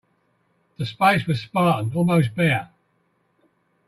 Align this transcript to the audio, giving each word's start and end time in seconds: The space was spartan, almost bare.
The 0.77 0.87
space 0.87 1.27
was 1.27 1.41
spartan, 1.41 1.91
almost 1.93 2.33
bare. 2.33 2.71